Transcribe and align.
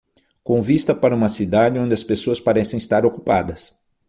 Com 0.43 0.63
vista 0.63 0.95
para 0.95 1.13
uma 1.15 1.29
cidade 1.29 1.77
onde 1.77 1.93
as 1.93 2.03
pessoas 2.03 2.39
parecem 2.39 2.79
estar 2.79 3.05
ocupadas. 3.05 3.77